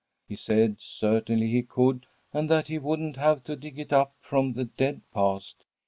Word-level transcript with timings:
He 0.27 0.35
said 0.35 0.77
certainly 0.79 1.45
he 1.45 1.61
could, 1.61 2.07
and 2.33 2.49
that 2.49 2.69
he 2.69 2.79
wouldn't 2.79 3.17
have 3.17 3.43
to 3.43 3.55
dig 3.55 3.77
it 3.77 3.93
up 3.93 4.15
from 4.19 4.53
the 4.53 4.65
dead 4.65 5.01
past. 5.13 5.63